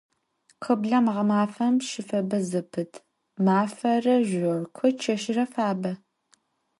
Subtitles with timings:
[0.63, 2.93] Khıblem ğemafem şıfebe zepıt,
[3.45, 5.93] mafere zjorkhı, çeşıre fabe.